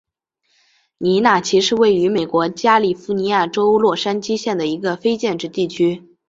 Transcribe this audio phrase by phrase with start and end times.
[0.97, 6.17] 尼纳奇是位于美国加利福尼亚州洛杉矶县的一个非建制地区。